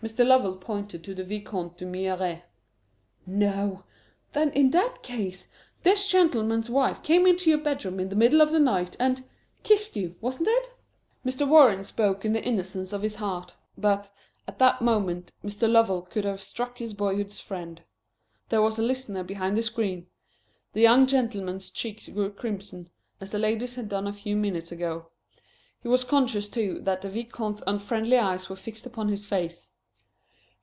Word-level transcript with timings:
Mr. 0.00 0.24
Lovell 0.24 0.56
pointed 0.58 1.02
to 1.02 1.12
the 1.12 1.24
Vicomte 1.24 1.76
d'Humières. 1.78 2.42
"No? 3.26 3.82
Then, 4.30 4.50
in 4.50 4.70
that 4.70 5.02
case, 5.02 5.48
this 5.82 6.06
gentleman's 6.06 6.70
wife 6.70 7.02
came 7.02 7.26
into 7.26 7.50
your 7.50 7.58
bedroom 7.58 7.98
in 7.98 8.08
the 8.08 8.14
middle 8.14 8.40
of 8.40 8.52
the 8.52 8.60
night, 8.60 8.94
and 9.00 9.24
kissed 9.64 9.96
you, 9.96 10.14
wasn't 10.20 10.46
it?" 10.48 10.70
Mr. 11.26 11.48
Warren 11.48 11.82
spoke 11.82 12.24
in 12.24 12.32
the 12.32 12.44
innocence 12.44 12.92
of 12.92 13.02
his 13.02 13.16
heart, 13.16 13.56
but, 13.76 14.08
at 14.46 14.60
that 14.60 14.80
moment, 14.80 15.32
Mr. 15.44 15.68
Lovell 15.68 16.02
could 16.02 16.24
have 16.24 16.40
struck 16.40 16.78
his 16.78 16.94
boyhood's 16.94 17.40
friend. 17.40 17.82
There 18.50 18.62
was 18.62 18.78
a 18.78 18.82
listener 18.82 19.24
behind 19.24 19.56
the 19.56 19.64
screen. 19.64 20.06
The 20.74 20.80
young 20.80 21.08
gentleman's 21.08 21.70
cheeks 21.70 22.06
grew 22.06 22.30
crimson, 22.30 22.88
as 23.20 23.32
the 23.32 23.40
lady's 23.40 23.74
had 23.74 23.88
done 23.88 24.06
a 24.06 24.12
few 24.12 24.36
minutes 24.36 24.70
before. 24.70 25.08
He 25.82 25.88
was 25.88 26.04
conscious, 26.04 26.48
too, 26.48 26.78
that 26.82 27.00
the 27.00 27.08
Vicomte's 27.08 27.64
unfriendly 27.66 28.16
eyes 28.16 28.48
were 28.48 28.54
fixed 28.54 28.86
upon 28.86 29.08
his 29.08 29.26
face. 29.26 29.70